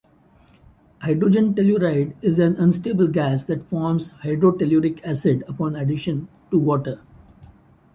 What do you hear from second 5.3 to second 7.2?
upon addition to water.